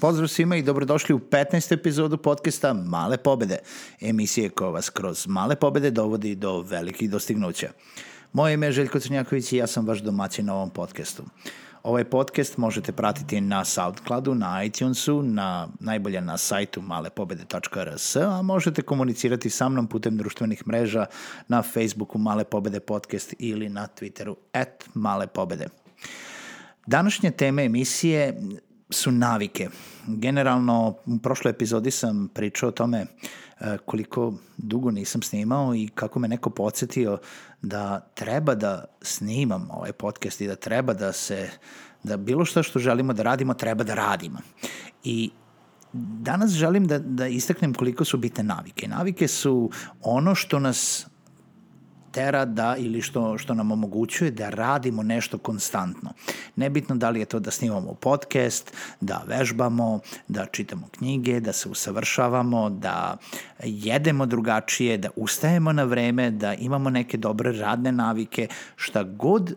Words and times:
Pozdrav 0.00 0.28
svima 0.28 0.56
i 0.56 0.62
dobrodošli 0.62 1.14
u 1.14 1.18
15. 1.18 1.74
epizodu 1.74 2.16
podcasta 2.16 2.72
Male 2.72 3.16
pobede, 3.16 3.58
emisije 4.00 4.48
koja 4.48 4.70
vas 4.70 4.90
kroz 4.90 5.26
male 5.26 5.56
pobede 5.56 5.90
dovodi 5.90 6.34
do 6.34 6.60
velikih 6.60 7.10
dostignuća. 7.10 7.70
Moje 8.32 8.54
ime 8.54 8.66
je 8.66 8.72
Željko 8.72 9.00
Crnjaković 9.00 9.52
i 9.52 9.56
ja 9.56 9.66
sam 9.66 9.86
vaš 9.86 9.98
domaćin 9.98 10.46
na 10.46 10.54
ovom 10.54 10.70
podcastu. 10.70 11.22
Ovaj 11.86 12.04
podcast 12.04 12.56
možete 12.56 12.92
pratiti 12.92 13.40
na 13.40 13.64
Soundcloudu, 13.64 14.34
na 14.34 14.64
iTunesu, 14.64 15.22
na, 15.22 15.68
najbolje 15.80 16.20
na 16.20 16.36
sajtu 16.36 16.82
malepobede.rs, 16.82 18.16
a 18.16 18.42
možete 18.42 18.82
komunicirati 18.82 19.50
sa 19.50 19.68
mnom 19.68 19.86
putem 19.86 20.16
društvenih 20.16 20.66
mreža 20.66 21.06
na 21.48 21.62
Facebooku 21.62 22.18
Male 22.18 22.44
pobede 22.44 22.80
podcast 22.80 23.34
ili 23.38 23.68
na 23.68 23.88
Twitteru 24.00 24.34
at 24.52 24.84
Male 24.94 25.26
pobede. 25.26 25.68
Današnje 26.86 27.30
teme 27.30 27.64
emisije 27.64 28.40
su 28.90 29.12
navike. 29.12 29.68
Generalno, 30.06 30.94
u 31.06 31.18
prošloj 31.18 31.50
epizodi 31.50 31.90
sam 31.90 32.28
pričao 32.34 32.68
o 32.68 32.72
tome 32.72 33.06
e, 33.60 33.76
koliko 33.84 34.34
dugo 34.56 34.90
nisam 34.90 35.22
snimao 35.22 35.74
i 35.74 35.88
kako 35.94 36.18
me 36.18 36.28
neko 36.28 36.50
podsjetio 36.50 37.18
da 37.62 38.00
treba 38.14 38.54
da 38.54 38.84
snimam 39.02 39.68
ovaj 39.70 39.92
podcast 39.92 40.40
i 40.40 40.46
da 40.46 40.56
treba 40.56 40.94
da 40.94 41.12
se, 41.12 41.50
da 42.02 42.16
bilo 42.16 42.44
što 42.44 42.62
što 42.62 42.78
želimo 42.78 43.12
da 43.12 43.22
radimo, 43.22 43.54
treba 43.54 43.84
da 43.84 43.94
radimo. 43.94 44.38
I 45.04 45.30
danas 46.22 46.50
želim 46.50 46.86
da, 46.86 46.98
da 46.98 47.26
istaknem 47.26 47.74
koliko 47.74 48.04
su 48.04 48.18
bitne 48.18 48.44
navike. 48.44 48.88
Navike 48.88 49.28
su 49.28 49.70
ono 50.02 50.34
što 50.34 50.58
nas 50.58 51.06
tera 52.16 52.44
da 52.44 52.76
ili 52.78 53.02
što, 53.02 53.38
što 53.38 53.54
nam 53.54 53.72
omogućuje 53.72 54.30
da 54.30 54.48
radimo 54.50 55.02
nešto 55.02 55.38
konstantno. 55.38 56.12
Nebitno 56.56 56.96
da 56.96 57.10
li 57.10 57.20
je 57.20 57.24
to 57.24 57.38
da 57.40 57.50
snimamo 57.50 57.94
podcast, 57.94 58.72
da 59.00 59.20
vežbamo, 59.26 60.00
da 60.28 60.46
čitamo 60.46 60.88
knjige, 60.96 61.40
da 61.40 61.52
se 61.52 61.68
usavršavamo, 61.68 62.70
da 62.70 63.16
jedemo 63.62 64.26
drugačije, 64.26 64.96
da 64.98 65.10
ustajemo 65.16 65.72
na 65.72 65.84
vreme, 65.84 66.30
da 66.30 66.54
imamo 66.54 66.90
neke 66.90 67.16
dobre 67.16 67.52
radne 67.52 67.92
navike, 67.92 68.48
šta 68.76 69.02
god 69.02 69.54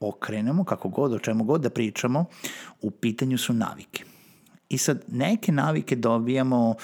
okrenemo, 0.00 0.64
kako 0.64 0.88
god, 0.88 1.12
o 1.12 1.18
čemu 1.18 1.44
god 1.44 1.60
da 1.60 1.70
pričamo, 1.70 2.24
u 2.80 2.90
pitanju 2.90 3.38
su 3.38 3.52
navike. 3.52 4.04
I 4.68 4.78
sad 4.78 5.04
neke 5.08 5.52
navike 5.52 5.96
dobijamo 5.96 6.74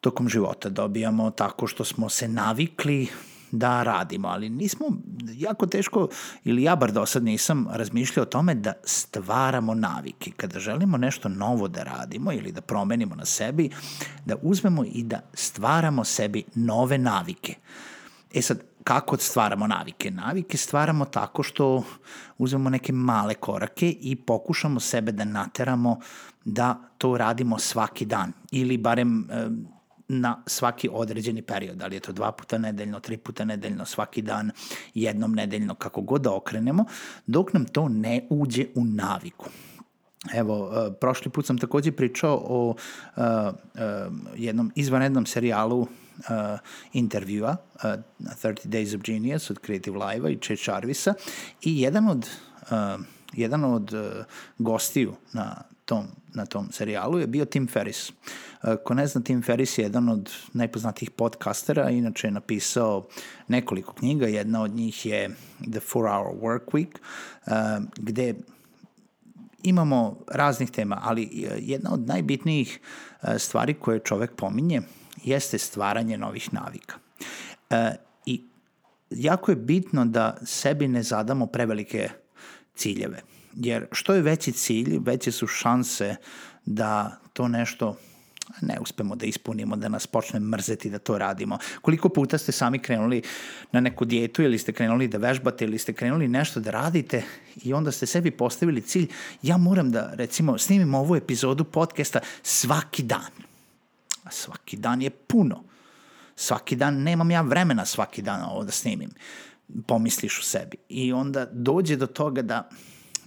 tokom 0.00 0.28
života, 0.28 0.68
dobijamo 0.68 1.30
tako 1.30 1.66
što 1.66 1.84
smo 1.84 2.08
se 2.08 2.28
navikli 2.28 3.06
da 3.52 3.82
radimo, 3.82 4.28
ali 4.28 4.48
nismo, 4.48 4.86
jako 5.34 5.66
teško, 5.66 6.08
ili 6.44 6.62
ja 6.62 6.76
bar 6.76 6.92
do 6.92 7.06
sad 7.06 7.24
nisam 7.24 7.66
razmišljao 7.70 8.22
o 8.22 8.26
tome 8.26 8.54
da 8.54 8.72
stvaramo 8.84 9.74
navike. 9.74 10.30
Kada 10.36 10.58
želimo 10.58 10.96
nešto 10.96 11.28
novo 11.28 11.68
da 11.68 11.82
radimo 11.82 12.32
ili 12.32 12.52
da 12.52 12.60
promenimo 12.60 13.14
na 13.14 13.24
sebi, 13.24 13.70
da 14.26 14.36
uzmemo 14.42 14.84
i 14.92 15.02
da 15.02 15.20
stvaramo 15.34 16.04
sebi 16.04 16.44
nove 16.54 16.98
navike. 16.98 17.54
E 18.34 18.42
sad, 18.42 18.60
kako 18.84 19.16
stvaramo 19.16 19.66
navike? 19.66 20.10
Navike 20.10 20.56
stvaramo 20.56 21.04
tako 21.04 21.42
što 21.42 21.84
uzmemo 22.38 22.70
neke 22.70 22.92
male 22.92 23.34
korake 23.34 23.90
i 24.00 24.16
pokušamo 24.16 24.80
sebe 24.80 25.12
da 25.12 25.24
nateramo 25.24 26.00
da 26.44 26.78
to 26.98 27.16
radimo 27.16 27.58
svaki 27.58 28.04
dan 28.04 28.32
ili 28.50 28.78
barem 28.78 29.28
na 30.12 30.42
svaki 30.46 30.88
određeni 30.92 31.42
period, 31.42 31.76
da 31.76 31.86
li 31.86 31.96
je 31.96 32.00
to 32.00 32.12
dva 32.12 32.32
puta 32.32 32.58
nedeljno, 32.58 33.00
tri 33.00 33.16
puta 33.16 33.44
nedeljno, 33.44 33.84
svaki 33.84 34.22
dan, 34.22 34.50
jednom 34.94 35.32
nedeljno, 35.32 35.74
kako 35.74 36.00
god 36.00 36.22
da 36.22 36.34
okrenemo, 36.34 36.84
dok 37.26 37.52
nam 37.52 37.64
to 37.64 37.88
ne 37.88 38.26
uđe 38.30 38.66
u 38.74 38.84
naviku. 38.84 39.46
Evo, 40.34 40.68
uh, 40.68 40.94
prošli 41.00 41.30
put 41.30 41.46
sam 41.46 41.58
takođe 41.58 41.92
pričao 41.92 42.42
o 42.44 42.68
uh, 42.68 43.24
uh, 43.24 44.12
jednom 44.36 44.72
izvanrednom 44.74 45.26
serijalu 45.26 45.80
uh, 45.80 45.88
intervjua 46.92 47.56
uh, 47.74 47.80
30 47.80 48.66
Days 48.66 48.96
of 48.96 49.02
Genius 49.02 49.50
od 49.50 49.58
Creative 49.66 49.98
Live-a 49.98 50.30
i 50.30 50.36
Če 50.36 50.56
Jarvisa 50.66 51.14
i 51.62 51.80
jedan 51.80 52.08
od, 52.08 52.28
uh, 52.62 53.00
jedan 53.32 53.64
od 53.64 53.92
uh, 53.92 54.24
gostiju 54.58 55.14
na 55.32 55.62
tom, 55.84 56.06
na 56.34 56.46
tom 56.46 56.72
serijalu 56.72 57.18
je 57.18 57.26
bio 57.26 57.44
Tim 57.44 57.66
Ferriss. 57.68 58.12
E, 58.62 58.76
ko 58.84 58.94
ne 58.94 59.06
zna, 59.06 59.20
Tim 59.20 59.42
Ferriss 59.42 59.78
je 59.78 59.82
jedan 59.82 60.08
od 60.08 60.30
najpoznatijih 60.52 61.10
podcastera, 61.10 61.90
inače 61.90 62.26
je 62.26 62.30
napisao 62.30 63.06
nekoliko 63.48 63.92
knjiga, 63.92 64.26
jedna 64.26 64.62
od 64.62 64.70
njih 64.70 65.06
je 65.06 65.28
The 65.70 65.80
4-Hour 65.80 66.40
Work 66.40 66.64
Week, 66.72 66.98
e, 67.46 67.80
gde 67.96 68.34
imamo 69.62 70.18
raznih 70.28 70.70
tema, 70.70 71.00
ali 71.02 71.22
e, 71.22 71.58
jedna 71.58 71.92
od 71.92 72.06
najbitnijih 72.06 72.80
stvari 73.38 73.74
koje 73.74 73.98
čovek 73.98 74.32
pominje 74.36 74.82
jeste 75.24 75.58
stvaranje 75.58 76.18
novih 76.18 76.54
navika. 76.54 76.94
I 78.26 78.44
jako 79.10 79.52
je 79.52 79.56
bitno 79.56 80.04
da 80.04 80.36
sebi 80.44 80.88
ne 80.88 81.02
zadamo 81.02 81.46
prevelike 81.46 82.08
ciljeve 82.74 83.22
Jer 83.62 83.86
što 83.92 84.14
je 84.14 84.22
veći 84.22 84.52
cilj, 84.52 84.98
veće 85.00 85.32
su 85.32 85.46
šanse 85.46 86.16
da 86.66 87.20
to 87.32 87.48
nešto 87.48 87.96
ne 88.60 88.78
uspemo 88.80 89.16
da 89.16 89.26
ispunimo, 89.26 89.76
da 89.76 89.88
nas 89.88 90.06
počne 90.06 90.40
mrzeti 90.40 90.90
da 90.90 90.98
to 90.98 91.18
radimo. 91.18 91.58
Koliko 91.82 92.08
puta 92.08 92.38
ste 92.38 92.52
sami 92.52 92.78
krenuli 92.78 93.22
na 93.72 93.80
neku 93.80 94.04
dijetu 94.04 94.42
ili 94.42 94.58
ste 94.58 94.72
krenuli 94.72 95.08
da 95.08 95.18
vežbate 95.18 95.64
ili 95.64 95.78
ste 95.78 95.92
krenuli 95.92 96.28
nešto 96.28 96.60
da 96.60 96.70
radite 96.70 97.22
i 97.62 97.72
onda 97.72 97.92
ste 97.92 98.06
sebi 98.06 98.30
postavili 98.30 98.82
cilj, 98.82 99.08
ja 99.42 99.56
moram 99.56 99.90
da 99.90 100.10
recimo 100.14 100.58
snimim 100.58 100.94
ovu 100.94 101.16
epizodu 101.16 101.64
podcasta 101.64 102.20
svaki 102.42 103.02
dan. 103.02 103.30
A 104.24 104.30
svaki 104.30 104.76
dan 104.76 105.02
je 105.02 105.10
puno. 105.10 105.64
Svaki 106.36 106.76
dan 106.76 107.02
nemam 107.02 107.30
ja 107.30 107.40
vremena 107.40 107.84
svaki 107.84 108.22
dan 108.22 108.42
ovo 108.42 108.64
da 108.64 108.72
snimim. 108.72 109.10
Pomisliš 109.86 110.38
u 110.38 110.42
sebi. 110.42 110.76
I 110.88 111.12
onda 111.12 111.46
dođe 111.52 111.96
do 111.96 112.06
toga 112.06 112.42
da 112.42 112.68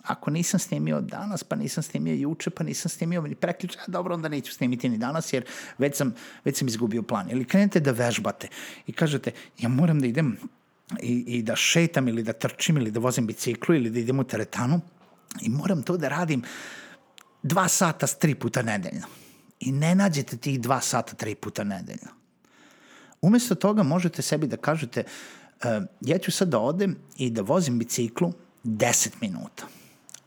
ako 0.03 0.31
nisam 0.31 0.59
snimio 0.59 1.01
danas, 1.01 1.43
pa 1.43 1.55
nisam 1.55 1.83
snimio 1.83 2.13
juče, 2.13 2.49
pa 2.49 2.63
nisam 2.63 2.89
snimio 2.89 3.21
ni 3.21 3.35
preključe, 3.35 3.79
a 3.87 3.91
dobro, 3.91 4.13
onda 4.13 4.29
neću 4.29 4.53
snimiti 4.53 4.89
ni 4.89 4.97
danas, 4.97 5.33
jer 5.33 5.45
već 5.77 5.97
sam, 5.97 6.13
već 6.45 6.57
sam 6.57 6.67
izgubio 6.67 7.03
plan. 7.03 7.31
Ili 7.31 7.45
krenete 7.45 7.79
da 7.79 7.91
vežbate 7.91 8.47
i 8.87 8.93
kažete, 8.93 9.31
ja 9.59 9.69
moram 9.69 9.99
da 9.99 10.07
idem 10.07 10.37
i, 11.01 11.23
i 11.27 11.41
da 11.41 11.55
šetam 11.55 12.07
ili 12.07 12.23
da 12.23 12.33
trčim 12.33 12.77
ili 12.77 12.91
da 12.91 12.99
vozim 12.99 13.27
biciklu 13.27 13.75
ili 13.75 13.89
da 13.89 13.99
idem 13.99 14.19
u 14.19 14.23
teretanu 14.23 14.81
i 15.41 15.49
moram 15.49 15.83
to 15.83 15.97
da 15.97 16.09
radim 16.09 16.43
dva 17.43 17.67
sata 17.67 18.07
tri 18.07 18.35
puta 18.35 18.61
nedeljno. 18.61 19.07
I 19.59 19.71
ne 19.71 19.95
nađete 19.95 20.37
tih 20.37 20.61
dva 20.61 20.81
sata 20.81 21.15
tri 21.15 21.35
puta 21.35 21.63
nedeljno. 21.63 22.11
Umesto 23.21 23.55
toga 23.55 23.83
možete 23.83 24.21
sebi 24.21 24.47
da 24.47 24.57
kažete 24.57 25.03
uh, 25.03 25.69
ja 26.01 26.17
ću 26.17 26.31
sad 26.31 26.47
da 26.47 26.59
odem 26.59 26.95
i 27.17 27.29
da 27.29 27.41
vozim 27.41 27.79
biciklu 27.79 28.33
10 28.63 29.09
minuta 29.21 29.67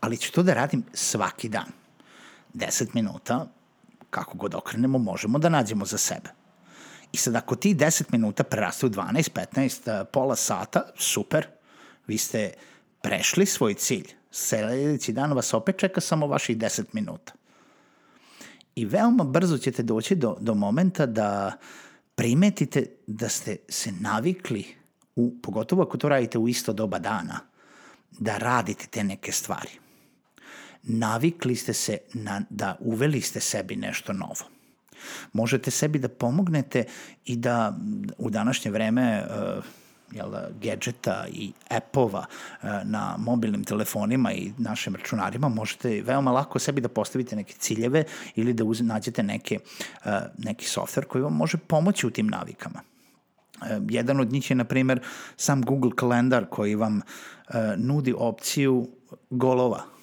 ali 0.07 0.17
ću 0.17 0.31
to 0.31 0.43
da 0.43 0.53
radim 0.53 0.83
svaki 0.93 1.49
dan. 1.49 1.67
10 2.53 2.87
minuta, 2.93 3.47
kako 4.09 4.37
god 4.37 4.55
okrenemo, 4.55 4.97
možemo 4.97 5.39
da 5.39 5.49
nađemo 5.49 5.85
za 5.85 5.97
sebe. 5.97 6.29
I 7.11 7.17
sad 7.17 7.35
ako 7.35 7.55
ti 7.55 7.75
10 7.75 8.03
minuta 8.11 8.43
preraste 8.43 8.85
u 8.85 8.89
12, 8.89 9.29
15, 9.55 10.05
pola 10.05 10.35
sata, 10.35 10.83
super, 10.95 11.47
vi 12.07 12.17
ste 12.17 12.53
prešli 13.01 13.45
svoj 13.45 13.73
cilj. 13.73 14.13
Sledeći 14.31 15.13
dan 15.13 15.33
vas 15.33 15.53
opet 15.53 15.77
čeka 15.77 16.01
samo 16.01 16.27
vaših 16.27 16.57
10 16.57 16.83
minuta. 16.93 17.33
I 18.75 18.85
veoma 18.85 19.23
brzo 19.23 19.57
ćete 19.57 19.83
doći 19.83 20.15
do, 20.15 20.37
do 20.39 20.53
momenta 20.53 21.05
da 21.05 21.57
primetite 22.15 22.85
da 23.07 23.29
ste 23.29 23.57
se 23.69 23.91
navikli, 23.91 24.65
u, 25.15 25.41
pogotovo 25.41 25.83
ako 25.83 25.97
to 25.97 26.09
radite 26.09 26.37
u 26.37 26.47
isto 26.47 26.73
doba 26.73 26.99
dana, 26.99 27.39
da 28.11 28.37
radite 28.37 28.87
te 28.87 29.03
neke 29.03 29.31
stvari 29.31 29.86
navikli 30.87 31.55
ste 31.55 31.73
se 31.73 31.97
na, 32.13 32.41
da 32.49 32.75
uveli 32.79 33.21
ste 33.21 33.39
sebi 33.39 33.75
nešto 33.75 34.13
novo. 34.13 34.45
Možete 35.33 35.71
sebi 35.71 35.99
da 35.99 36.07
pomognete 36.07 36.83
i 37.25 37.35
da 37.35 37.77
u 38.17 38.29
današnje 38.29 38.71
vreme 38.71 39.23
uh, 39.23 39.63
jel, 40.11 40.31
gadgeta 40.61 41.25
i 41.31 41.51
appova 41.69 42.25
uh, 42.25 42.69
na 42.83 43.15
mobilnim 43.17 43.63
telefonima 43.63 44.33
i 44.33 44.51
našim 44.57 44.95
računarima 44.95 45.49
možete 45.49 46.01
veoma 46.01 46.31
lako 46.31 46.59
sebi 46.59 46.81
da 46.81 46.89
postavite 46.89 47.35
neke 47.35 47.53
ciljeve 47.53 48.03
ili 48.35 48.53
da 48.53 48.63
uz, 48.63 48.81
nađete 48.81 49.23
neke, 49.23 49.59
uh, 50.05 50.11
neki 50.37 50.65
software 50.65 51.05
koji 51.05 51.21
vam 51.21 51.33
može 51.33 51.57
pomoći 51.57 52.07
u 52.07 52.11
tim 52.11 52.27
navikama. 52.27 52.81
Jedan 53.89 54.19
od 54.19 54.31
njih 54.31 54.51
je, 54.51 54.55
na 54.55 54.63
primer, 54.63 54.99
sam 55.37 55.61
Google 55.61 55.91
kalendar 55.95 56.45
koji 56.49 56.75
vam 56.75 57.01
nudi 57.77 58.13
opciju 58.17 58.87
golova 59.29 59.96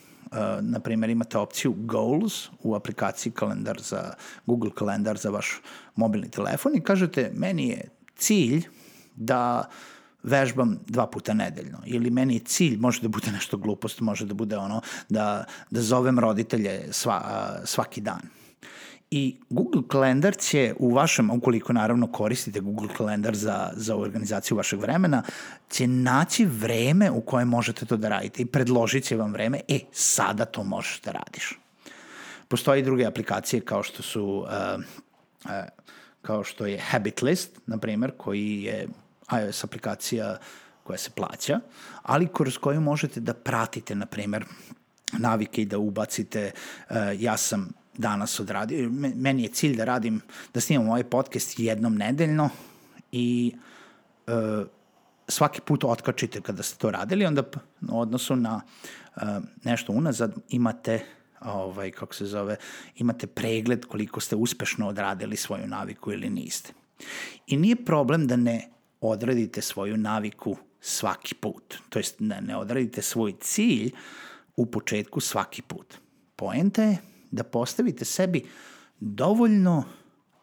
na 0.60 0.80
primjer, 0.80 1.10
imate 1.10 1.38
opciju 1.38 1.74
Goals 1.78 2.48
u 2.62 2.74
aplikaciji 2.74 3.32
kalendar 3.32 3.80
za 3.80 4.14
Google 4.46 4.70
kalendar 4.74 5.16
za 5.16 5.30
vaš 5.30 5.60
mobilni 5.96 6.30
telefon 6.30 6.76
i 6.76 6.80
kažete, 6.80 7.30
meni 7.34 7.68
je 7.68 7.88
cilj 8.16 8.62
da 9.16 9.68
vežbam 10.22 10.78
dva 10.86 11.06
puta 11.06 11.34
nedeljno. 11.34 11.78
Ili 11.86 12.10
meni 12.10 12.34
je 12.34 12.40
cilj, 12.40 12.76
može 12.78 13.02
da 13.02 13.08
bude 13.08 13.32
nešto 13.32 13.56
glupost, 13.56 14.00
može 14.00 14.26
da 14.26 14.34
bude 14.34 14.56
ono 14.56 14.80
da, 15.08 15.44
da 15.70 15.82
zovem 15.82 16.18
roditelje 16.18 16.92
sva, 16.92 17.20
svaki 17.64 18.00
dan. 18.00 18.20
I 19.16 19.36
Google 19.50 19.82
Kalendar 19.88 20.36
će 20.36 20.74
u 20.78 20.94
vašem, 20.94 21.30
ukoliko 21.30 21.72
naravno 21.72 22.12
koristite 22.12 22.60
Google 22.60 22.88
Kalendar 22.96 23.36
za, 23.36 23.70
za 23.76 23.96
organizaciju 23.96 24.56
vašeg 24.56 24.80
vremena, 24.80 25.22
će 25.70 25.86
naći 25.86 26.44
vreme 26.44 27.10
u 27.10 27.20
kojem 27.20 27.48
možete 27.48 27.86
to 27.86 27.96
da 27.96 28.08
radite 28.08 28.42
i 28.42 28.46
predložit 28.46 29.04
će 29.04 29.16
vam 29.16 29.32
vreme, 29.32 29.60
e, 29.68 29.78
sada 29.92 30.44
to 30.44 30.64
možeš 30.64 31.00
da 31.00 31.12
radiš. 31.12 31.58
Postoje 32.48 32.80
i 32.80 32.82
druge 32.82 33.06
aplikacije 33.06 33.60
kao 33.60 33.82
što 33.82 34.02
su 34.02 34.24
uh, 34.24 34.82
uh, 35.44 35.50
kao 36.22 36.44
što 36.44 36.66
je 36.66 36.78
Habit 36.78 37.22
List, 37.22 37.60
na 37.66 37.78
primer, 37.78 38.12
koji 38.16 38.62
je 38.62 38.88
iOS 39.42 39.64
aplikacija 39.64 40.38
koja 40.82 40.98
se 40.98 41.10
plaća, 41.10 41.60
ali 42.02 42.28
kroz 42.32 42.58
koju 42.58 42.80
možete 42.80 43.20
da 43.20 43.34
pratite, 43.34 43.94
na 43.94 44.06
primer, 44.06 44.44
navike 45.18 45.62
i 45.62 45.66
da 45.66 45.78
ubacite 45.78 46.50
uh, 46.90 46.96
ja 47.18 47.36
sam 47.36 47.83
danas 47.98 48.40
odradio. 48.40 48.90
Meni 49.14 49.42
je 49.42 49.48
cilj 49.48 49.76
da 49.76 49.84
radim, 49.84 50.20
da 50.54 50.60
snimam 50.60 50.88
ovaj 50.88 51.04
podcast 51.04 51.58
jednom 51.58 51.94
nedeljno 51.94 52.50
i 53.12 53.54
uh, 54.26 54.66
svaki 55.28 55.60
put 55.60 55.84
otkačite 55.84 56.40
kada 56.40 56.62
ste 56.62 56.78
to 56.78 56.90
radili, 56.90 57.26
onda 57.26 57.42
u 57.88 58.00
odnosu 58.00 58.36
na 58.36 58.60
uh, 59.16 59.22
nešto 59.64 59.92
unazad 59.92 60.34
imate 60.48 61.04
ovaj, 61.40 61.90
kako 61.90 62.14
se 62.14 62.26
zove, 62.26 62.56
imate 62.96 63.26
pregled 63.26 63.84
koliko 63.84 64.20
ste 64.20 64.36
uspešno 64.36 64.88
odradili 64.88 65.36
svoju 65.36 65.66
naviku 65.66 66.12
ili 66.12 66.30
niste. 66.30 66.72
I 67.46 67.56
nije 67.56 67.84
problem 67.84 68.26
da 68.26 68.36
ne 68.36 68.68
odradite 69.00 69.62
svoju 69.62 69.96
naviku 69.96 70.56
svaki 70.80 71.34
put. 71.34 71.74
To 71.88 71.98
jest 71.98 72.16
da 72.18 72.40
ne 72.40 72.56
odradite 72.56 73.02
svoj 73.02 73.34
cilj 73.40 73.92
u 74.56 74.66
početku 74.66 75.20
svaki 75.20 75.62
put. 75.62 75.94
Poenta 76.36 76.82
je 76.82 76.98
da 77.34 77.44
postavite 77.44 78.04
sebi 78.04 78.44
dovoljno 79.00 79.84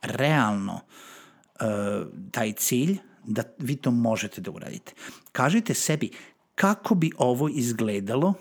realno 0.01 0.73
uh, 0.73 2.07
taj 2.31 2.53
cilj 2.53 2.97
da 3.23 3.43
vi 3.57 3.75
to 3.75 3.91
možete 3.91 4.41
da 4.41 4.51
uradite. 4.51 4.93
Kažite 5.31 5.73
sebi 5.73 6.11
kako 6.55 6.95
bi 6.95 7.11
ovo 7.17 7.49
izgledalo 7.49 8.33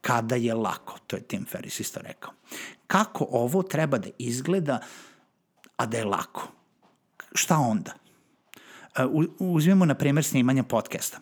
kada 0.00 0.36
je 0.36 0.54
lako, 0.54 0.98
to 1.06 1.16
je 1.16 1.22
Tim 1.22 1.44
Ferriss 1.44 1.80
isto 1.80 2.00
rekao. 2.00 2.32
Kako 2.86 3.26
ovo 3.30 3.62
treba 3.62 3.98
da 3.98 4.08
izgleda, 4.18 4.80
a 5.76 5.86
da 5.86 5.98
je 5.98 6.04
lako? 6.04 6.48
Šta 7.34 7.58
onda? 7.58 7.92
Uh, 8.98 9.24
uzmemo 9.38 9.84
na 9.84 9.94
primer 9.94 10.24
snimanja 10.24 10.62
podcasta. 10.62 11.18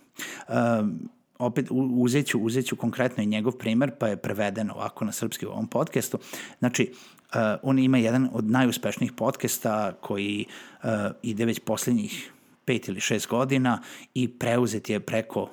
Opet 1.42 1.66
uzeću, 1.70 2.38
uzeću 2.38 2.76
konkretno 2.76 3.22
i 3.22 3.26
njegov 3.26 3.52
primer, 3.52 3.90
pa 3.98 4.08
je 4.08 4.16
preveden 4.16 4.70
ovako 4.70 5.04
na 5.04 5.12
srpski 5.12 5.46
u 5.46 5.50
ovom 5.50 5.66
podcastu. 5.68 6.18
Znači, 6.58 6.92
uh, 6.92 7.36
on 7.62 7.78
ima 7.78 7.98
jedan 7.98 8.28
od 8.32 8.50
najuspešnijih 8.50 9.12
podcasta 9.12 9.92
koji 10.00 10.44
uh, 10.82 10.90
ide 11.22 11.44
već 11.44 11.60
poslednjih 11.64 12.32
pet 12.64 12.88
ili 12.88 13.00
šest 13.00 13.28
godina 13.28 13.82
i 14.14 14.28
preuzet 14.28 14.90
je 14.90 15.00
preko 15.00 15.42
uh, 15.42 15.50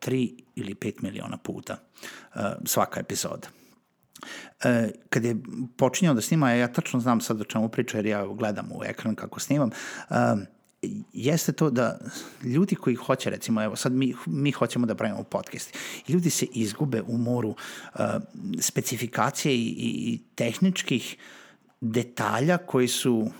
3 0.00 0.30
ili 0.54 0.74
5 0.74 1.02
miliona 1.02 1.36
puta 1.36 1.76
uh, 2.34 2.40
svaka 2.64 3.00
epizoda. 3.00 3.48
E, 4.64 4.90
kad 5.08 5.24
je 5.24 5.36
počinjao 5.76 6.14
da 6.14 6.20
snima, 6.20 6.52
ja 6.52 6.72
tačno 6.72 7.00
znam 7.00 7.20
sad 7.20 7.40
o 7.40 7.44
čemu 7.44 7.68
priča 7.68 7.98
jer 7.98 8.06
ja 8.06 8.26
gledam 8.26 8.68
u 8.72 8.84
ekran 8.84 9.14
kako 9.14 9.40
snimam, 9.40 9.70
uh, 10.10 10.16
jeste 11.12 11.52
to 11.52 11.70
da 11.70 11.98
ljudi 12.42 12.74
koji 12.74 12.96
hoće, 12.96 13.30
recimo, 13.30 13.62
evo 13.62 13.76
sad 13.76 13.92
mi, 13.92 14.14
mi 14.26 14.52
hoćemo 14.52 14.86
da 14.86 14.94
pravimo 14.94 15.22
podcast, 15.22 15.76
ljudi 16.08 16.30
se 16.30 16.46
izgube 16.52 17.02
u 17.02 17.18
moru 17.18 17.48
uh, 17.48 18.00
specifikacije 18.60 19.54
i, 19.54 19.74
i 19.78 20.20
tehničkih 20.34 21.16
detalja 21.80 22.58
koji 22.58 22.88
su 22.88 23.30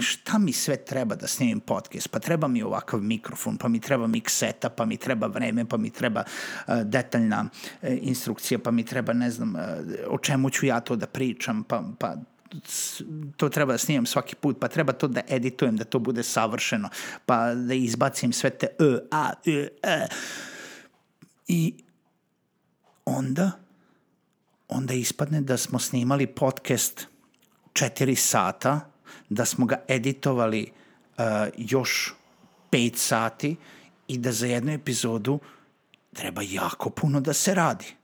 šta 0.00 0.38
mi 0.38 0.52
sve 0.52 0.76
treba 0.76 1.14
da 1.14 1.26
snimim 1.26 1.60
podcast, 1.60 2.08
pa 2.08 2.18
treba 2.18 2.48
mi 2.48 2.62
ovakav 2.62 3.00
mikrofon, 3.00 3.56
pa 3.56 3.68
mi 3.68 3.80
treba 3.80 4.06
mix 4.06 4.28
seta, 4.28 4.68
pa 4.68 4.84
mi 4.84 4.96
treba 4.96 5.26
vreme, 5.26 5.64
pa 5.64 5.76
mi 5.76 5.90
treba 5.90 6.22
uh, 6.22 6.74
detaljna 6.84 7.48
uh, 7.48 7.88
instrukcija, 8.00 8.58
pa 8.58 8.70
mi 8.70 8.84
treba, 8.84 9.12
ne 9.12 9.30
znam, 9.30 9.54
uh, 9.54 9.60
o 10.08 10.18
čemu 10.18 10.50
ću 10.50 10.66
ja 10.66 10.80
to 10.80 10.96
da 10.96 11.06
pričam, 11.06 11.64
pa, 11.64 11.82
pa 11.98 12.14
to 13.36 13.48
treba 13.48 13.72
da 13.72 13.78
snimam 13.78 14.06
svaki 14.06 14.34
put, 14.34 14.60
pa 14.60 14.68
treba 14.68 14.92
to 14.92 15.08
da 15.08 15.20
editujem, 15.28 15.76
da 15.76 15.84
to 15.84 15.98
bude 15.98 16.22
savršeno, 16.22 16.88
pa 17.26 17.54
da 17.54 17.74
izbacim 17.74 18.32
sve 18.32 18.50
te 18.50 18.66
e, 18.66 18.98
a, 19.10 19.32
e, 19.46 19.68
e. 19.82 20.06
I 21.48 21.74
onda, 23.04 23.50
onda 24.68 24.94
ispadne 24.94 25.40
da 25.40 25.56
smo 25.56 25.78
snimali 25.78 26.26
podcast 26.26 27.06
4 27.72 28.14
sata, 28.14 28.90
da 29.28 29.44
smo 29.44 29.66
ga 29.66 29.82
editovali 29.88 30.70
uh, 31.18 31.24
još 31.56 32.14
5 32.70 32.96
sati 32.96 33.56
i 34.08 34.18
da 34.18 34.32
za 34.32 34.46
jednu 34.46 34.72
epizodu 34.72 35.38
treba 36.12 36.42
jako 36.42 36.90
puno 36.90 37.20
da 37.20 37.32
se 37.32 37.54
radi 37.54 37.97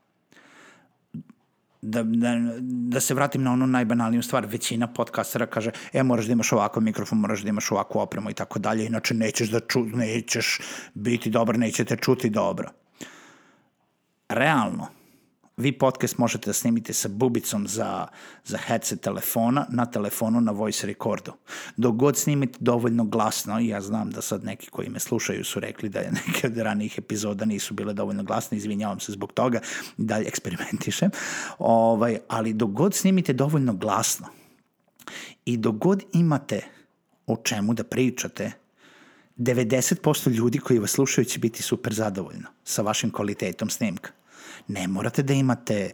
da, 1.84 2.02
da, 2.02 2.30
da 2.60 3.00
se 3.00 3.14
vratim 3.14 3.42
na 3.42 3.52
onu 3.52 3.66
najbanalniju 3.66 4.22
stvar, 4.22 4.46
većina 4.46 4.86
podcastera 4.86 5.46
kaže, 5.46 5.70
e, 5.92 6.02
moraš 6.02 6.26
da 6.26 6.32
imaš 6.32 6.52
ovakav 6.52 6.82
mikrofon, 6.82 7.18
moraš 7.18 7.42
da 7.42 7.48
imaš 7.48 7.70
ovakvu 7.72 7.98
opremu 7.98 8.30
i 8.30 8.34
tako 8.34 8.58
dalje, 8.58 8.86
inače 8.86 9.14
nećeš 9.14 9.50
da 9.50 9.60
ču, 9.60 9.84
nećeš 9.84 10.60
biti 10.94 11.30
dobar, 11.30 11.58
nećete 11.58 11.96
čuti 11.96 12.30
dobro. 12.30 12.70
Realno, 14.28 14.88
vi 15.56 15.72
podcast 15.72 16.18
možete 16.18 16.46
da 16.46 16.52
snimite 16.52 16.92
sa 16.92 17.08
bubicom 17.08 17.66
za, 17.68 18.06
za 18.44 18.58
headset 18.58 19.00
telefona 19.00 19.66
na 19.70 19.86
telefonu 19.86 20.40
na 20.40 20.52
voice 20.52 20.86
recordu. 20.86 21.32
Dok 21.76 21.94
god 21.94 22.16
snimite 22.16 22.58
dovoljno 22.60 23.04
glasno, 23.04 23.58
ja 23.58 23.80
znam 23.80 24.10
da 24.10 24.22
sad 24.22 24.44
neki 24.44 24.70
koji 24.70 24.88
me 24.88 25.00
slušaju 25.00 25.44
su 25.44 25.60
rekli 25.60 25.88
da 25.88 25.98
je 26.00 26.12
neke 26.26 26.46
od 26.46 26.58
ranijih 26.58 26.98
epizoda 26.98 27.44
nisu 27.44 27.74
bile 27.74 27.92
dovoljno 27.92 28.22
glasne, 28.22 28.56
izvinjavam 28.56 29.00
se 29.00 29.12
zbog 29.12 29.32
toga, 29.32 29.60
dalje 29.96 30.28
eksperimentišem, 30.28 31.10
ovaj, 31.58 32.18
ali 32.28 32.52
dok 32.52 32.70
god 32.70 32.94
snimite 32.94 33.32
dovoljno 33.32 33.74
glasno 33.74 34.26
i 35.44 35.56
dok 35.56 35.76
god 35.76 36.02
imate 36.12 36.60
o 37.26 37.36
čemu 37.36 37.74
da 37.74 37.84
pričate, 37.84 38.52
90% 39.36 40.30
ljudi 40.30 40.58
koji 40.58 40.78
vas 40.78 40.90
slušaju 40.90 41.24
će 41.24 41.38
biti 41.38 41.62
super 41.62 41.94
zadovoljno 41.94 42.48
sa 42.64 42.82
vašim 42.82 43.10
kvalitetom 43.10 43.70
snimka. 43.70 44.10
Ne 44.68 44.88
morate 44.88 45.22
da 45.22 45.32
imate 45.32 45.90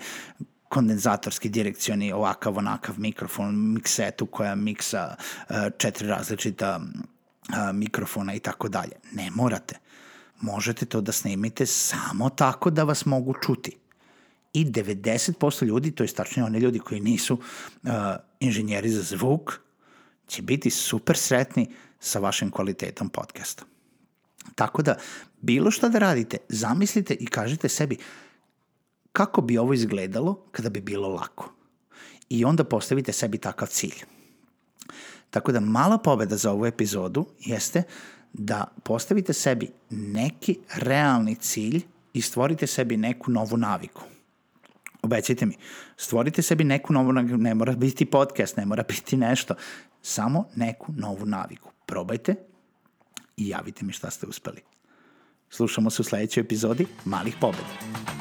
kondenzatorski 0.68 1.49
direkcioni 1.49 2.12
ovakav 2.12 2.59
onakav 2.59 2.99
mikrofon, 2.99 3.73
miksetu 3.73 4.26
koja 4.26 4.54
miksa 4.54 5.14
uh, 5.16 5.56
četiri 5.78 6.09
različita 6.09 6.80
uh, 6.80 7.73
mikrofona 7.75 8.35
i 8.35 8.38
tako 8.38 8.68
dalje. 8.68 8.92
Ne 9.12 9.30
morate. 9.30 9.78
Možete 10.40 10.87
to 10.87 11.00
da 11.00 11.12
snimite 11.12 11.66
samo 11.66 12.28
tako 12.30 12.70
da 12.70 12.85
vas 12.85 13.06
mogu 13.06 13.35
čuti. 13.42 13.76
I 14.52 14.64
90% 14.64 15.64
ljudi, 15.64 15.90
to 15.90 16.04
je 16.04 16.14
tačnije 16.14 16.44
oni 16.44 16.59
ljudi 16.59 16.78
koji 16.78 17.00
nisu 17.00 17.35
uh, 17.35 17.90
inženjeri 18.40 18.90
za 18.90 19.02
zvuk, 19.02 19.61
će 20.26 20.42
biti 20.42 20.70
super 20.70 21.16
sretni 21.16 21.68
sa 22.00 22.18
vašim 22.18 22.50
kvalitetom 22.50 23.09
podcasta. 23.09 23.64
Tako 24.54 24.82
da, 24.82 24.97
bilo 25.40 25.70
šta 25.70 25.88
da 25.88 25.99
radite, 25.99 26.37
zamislite 26.49 27.14
i 27.14 27.26
kažite 27.26 27.68
sebi, 27.68 27.97
kako 29.20 29.40
bi 29.40 29.58
ovo 29.58 29.72
izgledalo 29.72 30.34
kada 30.52 30.70
bi 30.70 30.80
bilo 30.80 31.08
lako. 31.08 31.52
I 32.30 32.44
onda 32.44 32.64
postavite 32.64 33.12
sebi 33.12 33.38
takav 33.38 33.68
cilj. 33.68 34.04
Tako 35.30 35.52
da 35.52 35.60
mala 35.60 35.98
pobeda 35.98 36.36
za 36.36 36.52
ovu 36.52 36.66
epizodu 36.66 37.26
jeste 37.40 37.82
da 38.32 38.64
postavite 38.84 39.32
sebi 39.32 39.70
neki 39.90 40.58
realni 40.74 41.34
cilj 41.34 41.82
i 42.12 42.22
stvorite 42.22 42.66
sebi 42.66 42.96
neku 42.96 43.30
novu 43.30 43.56
naviku. 43.56 44.02
Obećajte 45.02 45.46
mi, 45.46 45.56
stvorite 45.96 46.42
sebi 46.42 46.64
neku 46.64 46.92
novu 46.92 47.12
naviku, 47.12 47.36
ne 47.36 47.54
mora 47.54 47.72
biti 47.72 48.06
podcast, 48.06 48.56
ne 48.56 48.66
mora 48.66 48.82
biti 48.88 49.16
nešto, 49.16 49.54
samo 50.02 50.44
neku 50.56 50.92
novu 50.96 51.26
naviku. 51.26 51.70
Probajte 51.86 52.34
i 53.36 53.48
javite 53.48 53.84
mi 53.84 53.92
šta 53.92 54.10
ste 54.10 54.26
uspeli. 54.26 54.60
Slušamo 55.50 55.90
se 55.90 56.02
u 56.02 56.04
sledećoj 56.04 56.40
epizodi 56.40 56.86
Malih 57.04 57.36
pobeda. 57.40 58.19